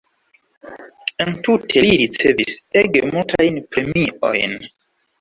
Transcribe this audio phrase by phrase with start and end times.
[1.25, 4.61] Entute li ricevis ege multajn premiojn.